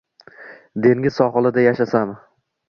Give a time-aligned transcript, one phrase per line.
[0.85, 2.17] Dengiz sohilida yashasam